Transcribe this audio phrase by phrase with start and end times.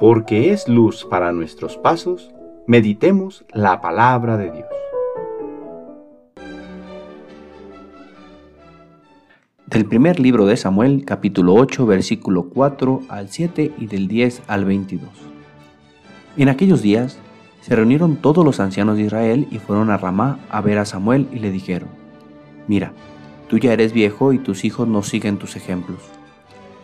[0.00, 2.30] porque es luz para nuestros pasos,
[2.66, 4.68] meditemos la palabra de Dios.
[9.66, 14.64] Del primer libro de Samuel, capítulo 8, versículo 4 al 7 y del 10 al
[14.64, 15.10] 22.
[16.38, 17.18] En aquellos días
[17.60, 21.28] se reunieron todos los ancianos de Israel y fueron a Ramá a ver a Samuel
[21.30, 21.90] y le dijeron,
[22.68, 22.94] Mira,
[23.50, 26.00] tú ya eres viejo y tus hijos no siguen tus ejemplos.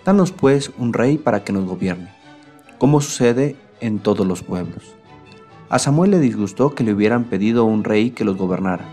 [0.04, 2.16] Danos pues un rey para que nos gobierne
[2.78, 4.94] como sucede en todos los pueblos.
[5.68, 8.88] A Samuel le disgustó que le hubieran pedido un rey que los gobernara.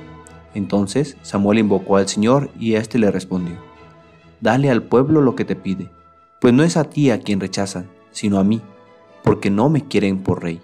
[0.53, 3.57] Entonces Samuel invocó al Señor y éste le respondió,
[4.41, 5.89] Dale al pueblo lo que te pide,
[6.41, 8.61] pues no es a ti a quien rechazan, sino a mí,
[9.23, 10.61] porque no me quieren por rey.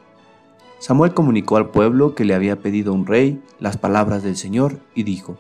[0.79, 5.03] Samuel comunicó al pueblo que le había pedido un rey las palabras del Señor y
[5.03, 5.37] dijo,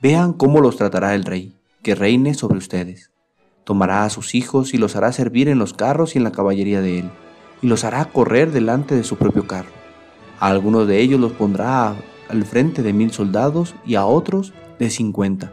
[0.00, 3.13] Vean cómo los tratará el rey, que reine sobre ustedes.
[3.64, 6.82] Tomará a sus hijos y los hará servir en los carros y en la caballería
[6.82, 7.10] de él,
[7.62, 9.70] y los hará correr delante de su propio carro.
[10.38, 11.96] A algunos de ellos los pondrá
[12.28, 15.52] al frente de mil soldados y a otros de cincuenta.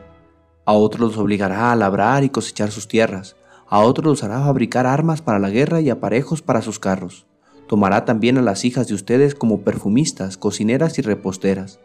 [0.66, 3.38] A otros los obligará a labrar y cosechar sus tierras.
[3.70, 7.26] A otros los hará fabricar armas para la guerra y aparejos para sus carros.
[7.68, 11.80] Tomará también a las hijas de ustedes como perfumistas, cocineras y reposteras.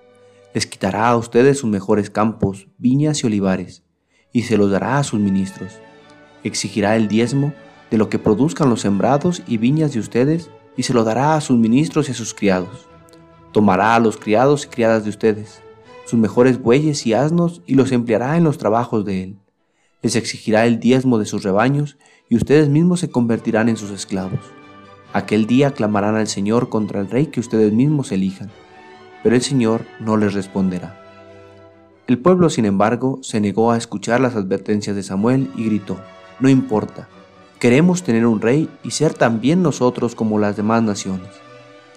[0.53, 3.84] Les quitará a ustedes sus mejores campos, viñas y olivares,
[4.33, 5.78] y se los dará a sus ministros
[6.48, 7.52] exigirá el diezmo
[7.91, 11.41] de lo que produzcan los sembrados y viñas de ustedes y se lo dará a
[11.41, 12.88] sus ministros y a sus criados.
[13.53, 15.62] Tomará a los criados y criadas de ustedes,
[16.05, 19.38] sus mejores bueyes y asnos y los empleará en los trabajos de él.
[20.03, 21.97] Les exigirá el diezmo de sus rebaños
[22.28, 24.41] y ustedes mismos se convertirán en sus esclavos.
[25.12, 28.50] Aquel día clamarán al Señor contra el rey que ustedes mismos elijan,
[29.22, 31.03] pero el Señor no les responderá.
[32.06, 35.98] El pueblo, sin embargo, se negó a escuchar las advertencias de Samuel y gritó,
[36.41, 37.09] no importa.
[37.59, 41.28] Queremos tener un rey y ser también nosotros como las demás naciones.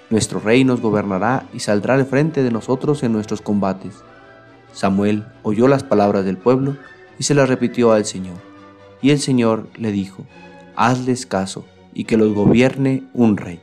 [0.10, 3.96] Nuestro rey nos gobernará y saldrá al frente de nosotros en nuestros combates.
[4.72, 6.78] Samuel oyó las palabras del pueblo
[7.20, 8.38] y se las repitió al Señor.
[9.02, 10.24] Y el Señor le dijo,
[10.76, 13.60] hazles caso y que los gobierne un rey.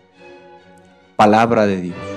[1.17, 2.16] Palabra de Dios.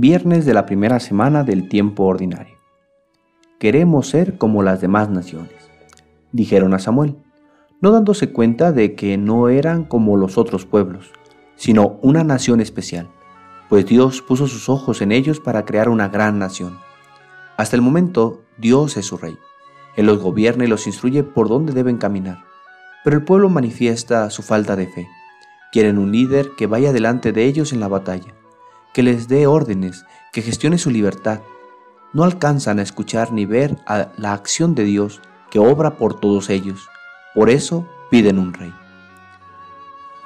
[0.00, 2.54] Viernes de la primera semana del tiempo ordinario.
[3.58, 5.50] Queremos ser como las demás naciones,
[6.30, 7.16] dijeron a Samuel,
[7.80, 11.10] no dándose cuenta de que no eran como los otros pueblos,
[11.56, 13.10] sino una nación especial,
[13.68, 16.78] pues Dios puso sus ojos en ellos para crear una gran nación.
[17.56, 19.36] Hasta el momento, Dios es su rey.
[19.96, 22.44] Él los gobierna y los instruye por dónde deben caminar.
[23.02, 25.08] Pero el pueblo manifiesta su falta de fe.
[25.72, 28.37] Quieren un líder que vaya delante de ellos en la batalla
[28.92, 31.40] que les dé órdenes, que gestione su libertad.
[32.12, 36.50] No alcanzan a escuchar ni ver a la acción de Dios que obra por todos
[36.50, 36.88] ellos.
[37.34, 38.72] Por eso piden un rey.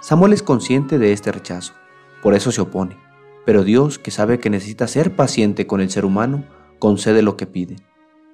[0.01, 1.75] Samuel es consciente de este rechazo,
[2.23, 2.97] por eso se opone.
[3.45, 6.45] Pero Dios, que sabe que necesita ser paciente con el ser humano,
[6.79, 7.77] concede lo que pide.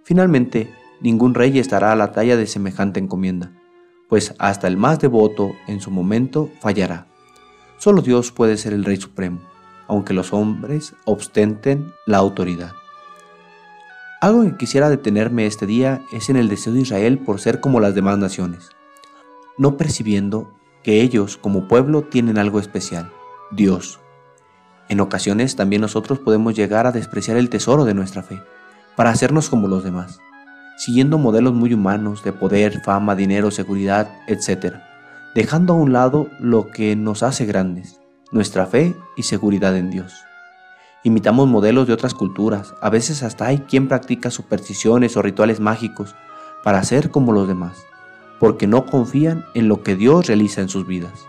[0.05, 3.53] Finalmente, ningún rey estará a la talla de semejante encomienda,
[4.09, 7.07] pues hasta el más devoto en su momento fallará.
[7.79, 9.48] Solo Dios puede ser el Rey Supremo
[9.89, 12.73] aunque los hombres ostenten la autoridad.
[14.21, 17.81] Algo que quisiera detenerme este día es en el deseo de Israel por ser como
[17.81, 18.71] las demás naciones,
[19.57, 23.11] no percibiendo que ellos como pueblo tienen algo especial,
[23.51, 24.01] Dios.
[24.89, 28.41] En ocasiones también nosotros podemos llegar a despreciar el tesoro de nuestra fe,
[28.97, 30.19] para hacernos como los demás,
[30.77, 34.77] siguiendo modelos muy humanos de poder, fama, dinero, seguridad, etc.,
[35.35, 40.13] dejando a un lado lo que nos hace grandes, nuestra fe y seguridad en Dios.
[41.05, 46.15] Imitamos modelos de otras culturas, a veces hasta hay quien practica supersticiones o rituales mágicos
[46.65, 47.79] para ser como los demás,
[48.41, 51.27] porque no confían en lo que Dios realiza en sus vidas.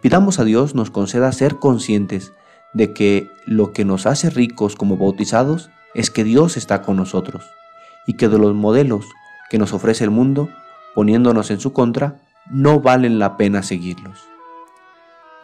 [0.00, 2.32] Pidamos a Dios nos conceda ser conscientes
[2.72, 7.44] de que lo que nos hace ricos como bautizados es que Dios está con nosotros
[8.06, 9.06] y que de los modelos
[9.50, 10.48] que nos ofrece el mundo,
[10.94, 12.18] poniéndonos en su contra,
[12.50, 14.35] no valen la pena seguirlos.